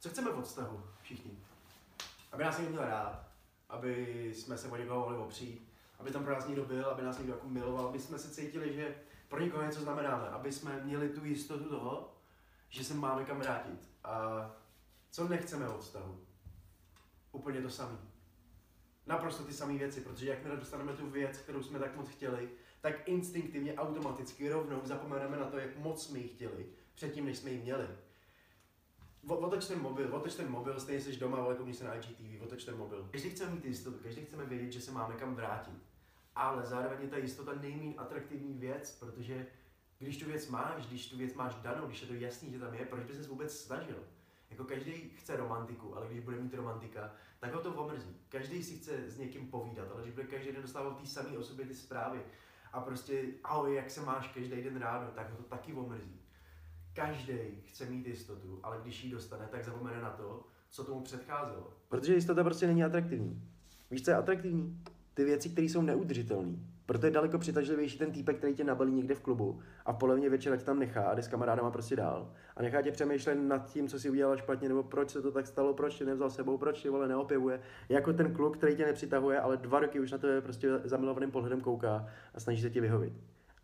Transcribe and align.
Co 0.00 0.08
chceme 0.08 0.30
od 0.30 0.44
vztahu 0.44 0.82
všichni? 1.02 1.38
Aby 2.32 2.44
nás 2.44 2.58
někdo 2.58 2.72
měl 2.72 2.84
rád, 2.84 3.28
aby 3.68 4.32
jsme 4.34 4.58
se 4.58 4.68
o 4.68 4.76
někoho 4.76 5.00
mohli 5.00 5.16
opřít, 5.16 5.68
aby 5.98 6.10
tam 6.10 6.24
pro 6.24 6.34
nás 6.34 6.46
někdo 6.46 6.64
byl, 6.64 6.86
aby 6.86 7.02
nás 7.02 7.18
někdo 7.18 7.32
jako 7.32 7.48
miloval, 7.48 7.86
aby 7.86 7.98
jsme 7.98 8.18
se 8.18 8.30
cítili, 8.30 8.74
že 8.74 8.94
pro 9.28 9.40
někoho 9.40 9.62
něco 9.62 9.80
znamenáme, 9.80 10.28
aby 10.28 10.52
jsme 10.52 10.80
měli 10.84 11.08
tu 11.08 11.24
jistotu 11.24 11.68
toho, 11.68 12.16
že 12.68 12.84
se 12.84 12.94
máme 12.94 13.24
kam 13.24 13.38
vrátit. 13.38 13.88
A 14.04 14.50
co 15.10 15.28
nechceme 15.28 15.68
od 15.68 15.80
vztahu? 15.80 16.20
Úplně 17.32 17.62
to 17.62 17.70
samé. 17.70 17.98
Naprosto 19.06 19.44
ty 19.44 19.52
samé 19.52 19.78
věci, 19.78 20.00
protože 20.00 20.30
jakmile 20.30 20.56
dostaneme 20.56 20.92
tu 20.92 21.10
věc, 21.10 21.38
kterou 21.38 21.62
jsme 21.62 21.78
tak 21.78 21.96
moc 21.96 22.08
chtěli, 22.08 22.50
tak 22.80 23.08
instinktivně, 23.08 23.74
automaticky, 23.74 24.48
rovnou 24.48 24.80
zapomeneme 24.84 25.36
na 25.36 25.44
to, 25.44 25.58
jak 25.58 25.76
moc 25.76 26.06
jsme 26.06 26.18
ji 26.18 26.28
chtěli, 26.28 26.66
předtím, 26.94 27.26
než 27.26 27.38
jsme 27.38 27.50
ji 27.50 27.62
měli. 27.62 27.88
Otoč 29.28 29.66
ten 29.66 29.80
mobil, 29.82 30.14
otoč 30.14 30.34
ten 30.34 30.50
mobil, 30.50 30.80
stejně 30.80 31.00
jsi 31.00 31.16
doma, 31.16 31.36
ale 31.36 31.54
koukni 31.54 31.74
se 31.74 31.84
na 31.84 31.94
IGTV, 31.94 32.42
otoč 32.42 32.64
ten 32.64 32.76
mobil. 32.76 33.08
Každý 33.10 33.30
chceme 33.30 33.50
mít 33.50 33.64
jistotu, 33.64 33.98
každý 34.02 34.24
chceme 34.24 34.44
vědět, 34.44 34.72
že 34.72 34.80
se 34.80 34.90
máme 34.90 35.14
kam 35.14 35.34
vrátit. 35.34 35.74
Ale 36.34 36.66
zároveň 36.66 36.98
je 37.02 37.08
ta 37.08 37.16
jistota 37.16 37.52
nejméně 37.60 37.94
atraktivní 37.94 38.58
věc, 38.58 38.96
protože 39.00 39.46
když 39.98 40.16
tu 40.16 40.26
věc 40.26 40.48
máš, 40.48 40.86
když 40.86 41.10
tu 41.10 41.16
věc 41.16 41.34
máš 41.34 41.54
danou, 41.54 41.86
když 41.86 42.02
je 42.02 42.08
to 42.08 42.14
jasný, 42.14 42.50
že 42.50 42.58
tam 42.58 42.74
je, 42.74 42.84
proč 42.84 43.04
by 43.04 43.14
se 43.14 43.28
vůbec 43.28 43.58
snažil? 43.58 44.04
Jako 44.50 44.64
každý 44.64 44.92
chce 44.92 45.36
romantiku, 45.36 45.96
ale 45.96 46.06
když 46.06 46.20
bude 46.20 46.36
mít 46.36 46.54
romantika, 46.54 47.12
tak 47.40 47.54
ho 47.54 47.60
to 47.60 47.74
omrzí. 47.74 48.16
Každý 48.28 48.62
si 48.62 48.76
chce 48.76 49.10
s 49.10 49.18
někým 49.18 49.50
povídat, 49.50 49.88
ale 49.92 50.02
když 50.02 50.14
bude 50.14 50.26
každý 50.26 50.52
den 50.52 50.62
dostávat 50.62 51.00
té 51.00 51.06
samé 51.06 51.38
osobě 51.38 51.66
ty 51.66 51.74
zprávy 51.74 52.22
a 52.72 52.80
prostě 52.80 53.24
ahoj, 53.44 53.74
jak 53.74 53.90
se 53.90 54.00
máš 54.00 54.28
každý 54.28 54.62
den 54.62 54.76
ráno, 54.76 55.10
tak 55.14 55.30
ho 55.30 55.36
to 55.36 55.42
taky 55.42 55.72
omrzí. 55.72 56.20
Každý 56.94 57.34
chce 57.64 57.84
mít 57.84 58.06
jistotu, 58.06 58.60
ale 58.62 58.78
když 58.82 59.04
ji 59.04 59.10
dostane, 59.10 59.46
tak 59.50 59.64
zapomene 59.64 60.02
na 60.02 60.10
to, 60.10 60.46
co 60.70 60.84
tomu 60.84 61.00
předcházelo. 61.00 61.72
Protože 61.88 62.14
jistota 62.14 62.44
prostě 62.44 62.66
není 62.66 62.84
atraktivní. 62.84 63.42
Víš, 63.90 64.04
co 64.04 64.10
je 64.10 64.16
atraktivní? 64.16 64.82
Ty 65.14 65.24
věci, 65.24 65.48
které 65.48 65.64
jsou 65.64 65.82
neudržitelné. 65.82 66.58
Proto 66.86 67.06
je 67.06 67.12
daleko 67.12 67.38
přitažlivější 67.38 67.98
ten 67.98 68.12
týpek, 68.12 68.36
který 68.38 68.54
tě 68.54 68.64
nabalí 68.64 68.92
někde 68.92 69.14
v 69.14 69.20
klubu 69.20 69.60
a 69.86 69.92
v 69.92 69.96
polovině 69.96 70.30
večera 70.30 70.56
tě 70.56 70.64
tam 70.64 70.78
nechá 70.78 71.02
a 71.02 71.14
jde 71.14 71.22
s 71.22 71.28
kamarádama 71.28 71.70
prostě 71.70 71.96
dál. 71.96 72.32
A 72.56 72.62
nechá 72.62 72.82
tě 72.82 72.92
přemýšlet 72.92 73.34
nad 73.34 73.72
tím, 73.72 73.88
co 73.88 74.00
si 74.00 74.10
udělal 74.10 74.36
špatně, 74.36 74.68
nebo 74.68 74.82
proč 74.82 75.10
se 75.10 75.22
to 75.22 75.32
tak 75.32 75.46
stalo, 75.46 75.74
proč 75.74 75.94
tě 75.94 76.04
nevzal 76.04 76.30
sebou, 76.30 76.58
proč 76.58 76.82
tě 76.82 76.90
vole 76.90 77.08
neopěvuje. 77.08 77.60
Jako 77.88 78.12
ten 78.12 78.34
kluk, 78.34 78.56
který 78.56 78.76
tě 78.76 78.86
nepřitahuje, 78.86 79.40
ale 79.40 79.56
dva 79.56 79.80
roky 79.80 80.00
už 80.00 80.12
na 80.12 80.18
tebe 80.18 80.40
prostě 80.40 80.68
zamilovaným 80.84 81.30
pohledem 81.30 81.60
kouká 81.60 82.08
a 82.34 82.40
snaží 82.40 82.62
se 82.62 82.70
tě 82.70 82.80
vyhovit. 82.80 83.12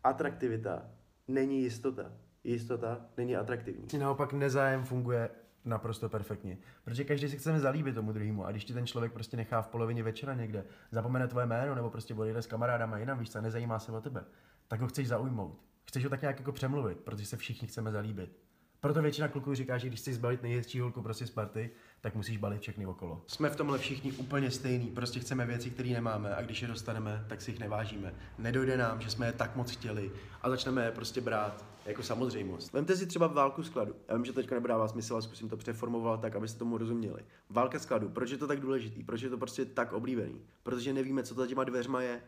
Atraktivita 0.03 0.89
není 1.27 1.61
jistota. 1.61 2.11
Jistota 2.51 3.01
není 3.17 3.35
atraktivní. 3.35 3.99
Naopak 3.99 4.33
nezájem 4.33 4.83
funguje 4.83 5.29
naprosto 5.65 6.09
perfektně. 6.09 6.57
Protože 6.83 7.03
každý 7.03 7.29
si 7.29 7.37
chceme 7.37 7.59
zalíbit 7.59 7.95
tomu 7.95 8.11
druhému 8.11 8.45
a 8.45 8.51
když 8.51 8.65
ti 8.65 8.73
ten 8.73 8.87
člověk 8.87 9.13
prostě 9.13 9.37
nechá 9.37 9.61
v 9.61 9.67
polovině 9.67 10.03
večera 10.03 10.33
někde, 10.33 10.65
zapomene 10.91 11.27
tvoje 11.27 11.45
jméno 11.45 11.75
nebo 11.75 11.89
prostě 11.89 12.13
odjede 12.13 12.41
s 12.41 12.47
kamarádama 12.47 12.97
jinam, 12.97 13.19
víš 13.19 13.29
co, 13.29 13.41
nezajímá 13.41 13.79
se 13.79 13.91
o 13.91 14.01
tebe, 14.01 14.23
tak 14.67 14.81
ho 14.81 14.87
chceš 14.87 15.07
zaujmout. 15.07 15.61
Chceš 15.83 16.03
ho 16.03 16.09
tak 16.09 16.21
nějak 16.21 16.39
jako 16.39 16.51
přemluvit, 16.51 16.97
protože 16.97 17.25
se 17.25 17.37
všichni 17.37 17.67
chceme 17.67 17.91
zalíbit. 17.91 18.37
Proto 18.79 19.01
většina 19.01 19.27
kluků 19.27 19.53
říká, 19.55 19.77
že 19.77 19.87
když 19.87 19.99
chceš 19.99 20.15
zbalit 20.15 20.43
nejhezčí 20.43 20.79
holku 20.79 21.01
prostě 21.01 21.27
z 21.27 21.31
party, 21.31 21.71
tak 22.01 22.15
musíš 22.15 22.37
balit 22.37 22.61
všechny 22.61 22.85
okolo. 22.85 23.21
Jsme 23.27 23.49
v 23.49 23.55
tomhle 23.55 23.77
všichni 23.77 24.11
úplně 24.11 24.51
stejní, 24.51 24.87
prostě 24.87 25.19
chceme 25.19 25.45
věci, 25.45 25.69
které 25.69 25.89
nemáme 25.89 26.35
a 26.35 26.41
když 26.41 26.61
je 26.61 26.67
dostaneme, 26.67 27.25
tak 27.27 27.41
si 27.41 27.51
jich 27.51 27.59
nevážíme. 27.59 28.13
Nedojde 28.37 28.77
nám, 28.77 29.01
že 29.01 29.09
jsme 29.09 29.25
je 29.25 29.33
tak 29.33 29.55
moc 29.55 29.71
chtěli 29.71 30.11
a 30.41 30.49
začneme 30.49 30.85
je 30.85 30.91
prostě 30.91 31.21
brát 31.21 31.65
jako 31.85 32.03
samozřejmost. 32.03 32.73
Vemte 32.73 32.95
si 32.95 33.05
třeba 33.05 33.27
válku 33.27 33.63
skladu. 33.63 33.95
Já 34.07 34.15
vím, 34.15 34.25
že 34.25 34.33
teďka 34.33 34.55
nebudává 34.55 34.87
smysl, 34.87 35.13
ale 35.13 35.21
zkusím 35.21 35.49
to 35.49 35.57
přeformovat 35.57 36.21
tak, 36.21 36.35
abyste 36.35 36.59
tomu 36.59 36.77
rozuměli. 36.77 37.25
Válka 37.49 37.79
skladu, 37.79 38.09
proč 38.09 38.31
je 38.31 38.37
to 38.37 38.47
tak 38.47 38.59
důležitý? 38.59 39.03
Proč 39.03 39.21
je 39.21 39.29
to 39.29 39.37
prostě 39.37 39.65
tak 39.65 39.93
oblíbený? 39.93 40.41
Protože 40.63 40.93
nevíme, 40.93 41.23
co 41.23 41.35
to 41.35 41.41
za 41.41 41.47
těma 41.47 41.63
dveřma 41.63 42.01
je, 42.01 42.21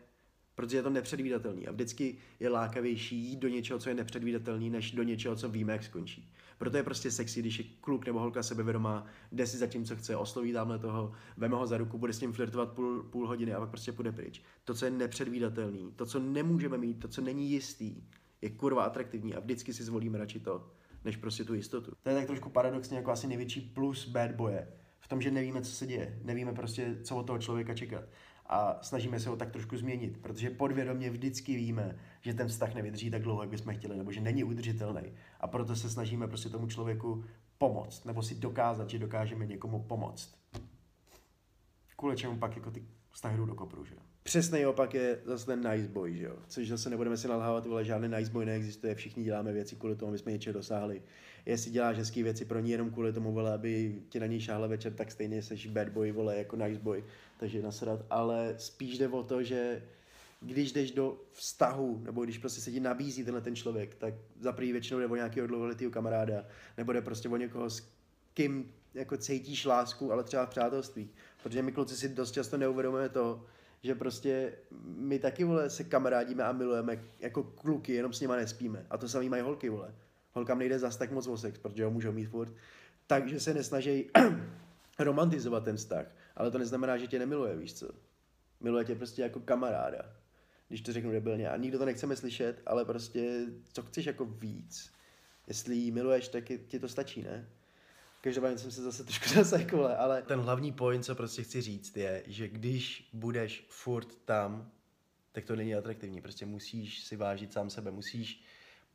protože 0.60 0.76
je 0.76 0.82
to 0.82 0.90
nepředvídatelný 0.90 1.68
a 1.68 1.72
vždycky 1.72 2.16
je 2.40 2.48
lákavější 2.48 3.16
jít 3.16 3.38
do 3.38 3.48
něčeho, 3.48 3.78
co 3.78 3.88
je 3.88 3.94
nepředvídatelný, 3.94 4.70
než 4.70 4.92
do 4.92 5.02
něčeho, 5.02 5.36
co 5.36 5.48
víme, 5.48 5.72
jak 5.72 5.84
skončí. 5.84 6.32
Proto 6.58 6.76
je 6.76 6.82
prostě 6.82 7.10
sexy, 7.10 7.40
když 7.40 7.58
je 7.58 7.64
kluk 7.80 8.06
nebo 8.06 8.20
holka 8.20 8.42
sebevědomá, 8.42 9.06
jde 9.32 9.46
si 9.46 9.58
za 9.58 9.66
tím, 9.66 9.84
co 9.84 9.96
chce, 9.96 10.16
osloví 10.16 10.52
tamhle 10.52 10.78
toho, 10.78 11.12
veme 11.36 11.56
ho 11.56 11.66
za 11.66 11.78
ruku, 11.78 11.98
bude 11.98 12.12
s 12.12 12.20
ním 12.20 12.32
flirtovat 12.32 12.72
půl, 12.72 13.02
půl 13.02 13.28
hodiny 13.28 13.54
a 13.54 13.60
pak 13.60 13.70
prostě 13.70 13.92
půjde 13.92 14.12
pryč. 14.12 14.42
To, 14.64 14.74
co 14.74 14.84
je 14.84 14.90
nepředvídatelný, 14.90 15.92
to, 15.96 16.06
co 16.06 16.18
nemůžeme 16.20 16.78
mít, 16.78 17.00
to, 17.00 17.08
co 17.08 17.20
není 17.20 17.50
jistý, 17.50 18.02
je 18.42 18.50
kurva 18.50 18.82
atraktivní 18.82 19.34
a 19.34 19.40
vždycky 19.40 19.72
si 19.72 19.84
zvolíme 19.84 20.18
radši 20.18 20.40
to, 20.40 20.70
než 21.04 21.16
prostě 21.16 21.44
tu 21.44 21.54
jistotu. 21.54 21.92
To 22.02 22.10
je 22.10 22.16
tak 22.16 22.26
trošku 22.26 22.50
paradoxně 22.50 22.96
jako 22.96 23.10
asi 23.10 23.26
největší 23.26 23.60
plus 23.60 24.08
bad 24.08 24.30
boye. 24.30 24.68
V 25.00 25.08
tom, 25.08 25.22
že 25.22 25.30
nevíme, 25.30 25.62
co 25.62 25.70
se 25.72 25.86
děje, 25.86 26.20
nevíme 26.24 26.52
prostě, 26.52 26.98
co 27.02 27.16
od 27.16 27.26
toho 27.26 27.38
člověka 27.38 27.74
čekat 27.74 28.04
a 28.52 28.78
snažíme 28.82 29.20
se 29.20 29.28
ho 29.28 29.36
tak 29.36 29.50
trošku 29.50 29.76
změnit, 29.76 30.18
protože 30.22 30.50
podvědomě 30.50 31.10
vždycky 31.10 31.56
víme, 31.56 31.98
že 32.20 32.34
ten 32.34 32.48
vztah 32.48 32.74
nevydrží 32.74 33.10
tak 33.10 33.22
dlouho, 33.22 33.42
jak 33.42 33.50
bychom 33.50 33.74
chtěli, 33.74 33.96
nebo 33.96 34.12
že 34.12 34.20
není 34.20 34.44
udržitelný. 34.44 35.02
A 35.40 35.46
proto 35.46 35.76
se 35.76 35.90
snažíme 35.90 36.28
prostě 36.28 36.48
tomu 36.48 36.66
člověku 36.66 37.24
pomoct, 37.58 38.04
nebo 38.04 38.22
si 38.22 38.34
dokázat, 38.34 38.90
že 38.90 38.98
dokážeme 38.98 39.46
někomu 39.46 39.82
pomoct. 39.82 40.34
Kvůli 41.96 42.16
čemu 42.16 42.38
pak 42.38 42.56
jako 42.56 42.70
ty 42.70 42.84
jdou 43.36 43.46
do 43.46 43.54
kopru, 43.54 43.84
že 43.84 43.94
jo? 43.94 44.00
Přesný 44.22 44.66
opak 44.66 44.94
je 44.94 45.18
zase 45.24 45.46
ten 45.46 45.70
nice 45.70 45.88
boy, 45.88 46.16
že 46.16 46.24
jo? 46.24 46.36
Což 46.48 46.68
zase 46.68 46.90
nebudeme 46.90 47.16
si 47.16 47.28
nalhávat, 47.28 47.66
vole, 47.66 47.84
žádný 47.84 48.08
nice 48.08 48.30
boy 48.30 48.46
neexistuje, 48.46 48.94
všichni 48.94 49.24
děláme 49.24 49.52
věci 49.52 49.76
kvůli 49.76 49.96
tomu, 49.96 50.08
aby 50.08 50.18
jsme 50.18 50.32
něčeho 50.32 50.54
dosáhli. 50.54 51.02
Jestli 51.46 51.70
děláš 51.70 51.96
hezké 51.96 52.22
věci 52.22 52.44
pro 52.44 52.60
ní 52.60 52.70
jenom 52.70 52.90
kvůli 52.90 53.12
tomu, 53.12 53.32
vole, 53.32 53.54
aby 53.54 54.02
ti 54.08 54.20
na 54.20 54.26
něj 54.26 54.40
šáhle 54.40 54.68
večer, 54.68 54.92
tak 54.92 55.10
stejně 55.10 55.42
jsi 55.42 55.68
bad 55.68 55.88
boy, 55.88 56.12
vole, 56.12 56.36
jako 56.36 56.56
nice 56.56 56.80
boy, 56.80 57.04
takže 57.38 57.62
nasrat. 57.62 58.06
Ale 58.10 58.54
spíš 58.58 58.98
jde 58.98 59.08
o 59.08 59.22
to, 59.22 59.42
že 59.42 59.82
když 60.40 60.72
jdeš 60.72 60.90
do 60.90 61.20
vztahu, 61.32 62.02
nebo 62.04 62.24
když 62.24 62.38
prostě 62.38 62.60
se 62.60 62.72
ti 62.72 62.80
nabízí 62.80 63.24
tenhle 63.24 63.40
ten 63.40 63.56
člověk, 63.56 63.94
tak 63.94 64.14
za 64.40 64.52
prvý 64.52 64.72
většinou 64.72 65.00
nebo 65.00 65.16
nějakého 65.16 65.46
dlouholetého 65.46 65.90
kamaráda, 65.90 66.44
nebo 66.78 66.92
jde 66.92 67.00
prostě 67.00 67.28
o 67.28 67.36
někoho, 67.36 67.70
s 67.70 67.88
kým 68.34 68.72
jako 68.94 69.16
cítíš 69.16 69.64
lásku, 69.64 70.12
ale 70.12 70.24
třeba 70.24 70.46
v 70.46 70.50
přátelství. 70.50 71.10
Protože 71.42 71.62
my 71.62 71.72
kluci 71.72 71.96
si 71.96 72.08
dost 72.08 72.32
často 72.32 72.56
neuvědomujeme 72.56 73.08
to, 73.08 73.44
že 73.82 73.94
prostě 73.94 74.52
my 74.84 75.18
taky, 75.18 75.44
vole, 75.44 75.70
se 75.70 75.84
kamarádíme 75.84 76.44
a 76.44 76.52
milujeme 76.52 77.04
jako 77.20 77.42
kluky, 77.42 77.92
jenom 77.92 78.12
s 78.12 78.20
nima 78.20 78.36
nespíme. 78.36 78.86
A 78.90 78.98
to 78.98 79.08
samý 79.08 79.28
mají 79.28 79.42
holky, 79.42 79.68
vole. 79.68 79.94
Holkám 80.32 80.58
nejde 80.58 80.78
zas 80.78 80.96
tak 80.96 81.10
moc 81.10 81.26
o 81.26 81.36
sex, 81.36 81.58
protože 81.58 81.84
ho 81.84 81.90
můžou 81.90 82.12
mít 82.12 82.24
furt. 82.24 82.52
Takže 83.06 83.40
se 83.40 83.54
nesnaží 83.54 84.10
romantizovat 84.98 85.64
ten 85.64 85.76
vztah. 85.76 86.06
Ale 86.36 86.50
to 86.50 86.58
neznamená, 86.58 86.98
že 86.98 87.06
tě 87.06 87.18
nemiluje, 87.18 87.56
víš 87.56 87.74
co. 87.74 87.88
Miluje 88.60 88.84
tě 88.84 88.94
prostě 88.94 89.22
jako 89.22 89.40
kamaráda. 89.40 90.16
Když 90.68 90.80
to 90.80 90.92
řeknu 90.92 91.12
debilně. 91.12 91.50
A 91.50 91.56
nikdo 91.56 91.78
to 91.78 91.84
nechceme 91.84 92.16
slyšet, 92.16 92.62
ale 92.66 92.84
prostě, 92.84 93.46
co 93.72 93.82
chceš 93.82 94.06
jako 94.06 94.24
víc. 94.24 94.90
Jestli 95.46 95.76
jí 95.76 95.90
miluješ, 95.90 96.28
tak 96.28 96.44
ti 96.44 96.78
to 96.78 96.88
stačí, 96.88 97.22
ne? 97.22 97.48
Každopádně 98.20 98.58
jsem 98.58 98.70
se 98.70 98.82
zase 98.82 99.04
trošku 99.04 99.28
zasekl, 99.34 99.94
ale 99.98 100.22
ten 100.22 100.40
hlavní 100.40 100.72
point, 100.72 101.04
co 101.04 101.14
prostě 101.14 101.42
chci 101.42 101.60
říct, 101.60 101.96
je, 101.96 102.22
že 102.26 102.48
když 102.48 103.10
budeš 103.12 103.66
furt 103.68 104.14
tam, 104.24 104.70
tak 105.32 105.44
to 105.44 105.56
není 105.56 105.74
atraktivní. 105.74 106.20
Prostě 106.20 106.46
musíš 106.46 107.04
si 107.04 107.16
vážit 107.16 107.52
sám 107.52 107.70
sebe, 107.70 107.90
musíš 107.90 108.44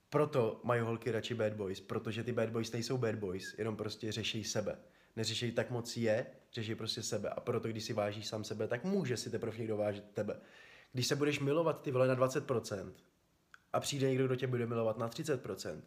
proto 0.09 0.59
mají 0.63 0.81
holky 0.81 1.11
radši 1.11 1.33
bad 1.33 1.53
boys, 1.53 1.79
protože 1.79 2.23
ty 2.23 2.31
bad 2.31 2.49
boys 2.49 2.71
nejsou 2.71 2.97
bad 2.97 3.15
boys, 3.15 3.55
jenom 3.57 3.75
prostě 3.75 4.11
řeší 4.11 4.43
sebe. 4.43 4.77
Neřeší 5.15 5.51
tak 5.51 5.71
moc 5.71 5.97
je, 5.97 6.25
řeší 6.53 6.75
prostě 6.75 7.03
sebe. 7.03 7.29
A 7.29 7.39
proto, 7.39 7.67
když 7.67 7.83
si 7.83 7.93
vážíš 7.93 8.27
sám 8.27 8.43
sebe, 8.43 8.67
tak 8.67 8.83
může 8.83 9.17
si 9.17 9.29
teprve 9.29 9.57
někdo 9.57 9.77
vážit 9.77 10.03
tebe. 10.13 10.39
Když 10.93 11.07
se 11.07 11.15
budeš 11.15 11.39
milovat 11.39 11.81
ty 11.81 11.91
vole 11.91 12.07
na 12.07 12.15
20% 12.15 12.91
a 13.73 13.79
přijde 13.79 14.09
někdo, 14.09 14.25
kdo 14.25 14.35
tě 14.35 14.47
bude 14.47 14.65
milovat 14.65 14.97
na 14.97 15.09
30%, 15.09 15.81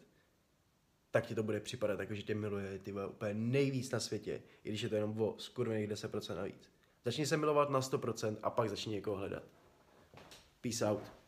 tak 1.11 1.25
ti 1.25 1.35
to 1.35 1.43
bude 1.43 1.59
připadat 1.59 1.99
jako, 1.99 2.15
že 2.15 2.23
tě 2.23 2.35
miluje 2.35 2.79
ty 2.79 2.93
úplně 2.93 3.33
nejvíc 3.33 3.91
na 3.91 3.99
světě, 3.99 4.41
i 4.63 4.69
když 4.69 4.81
je 4.81 4.89
to 4.89 4.95
jenom 4.95 5.21
o 5.21 5.35
skurvených 5.37 5.89
10% 5.89 6.35
navíc. 6.35 6.71
Začni 7.05 7.25
se 7.25 7.37
milovat 7.37 7.69
na 7.69 7.79
100% 7.79 8.37
a 8.43 8.49
pak 8.49 8.69
začni 8.69 8.93
někoho 8.93 9.17
hledat. 9.17 9.43
Peace 10.61 10.85
out. 10.85 11.18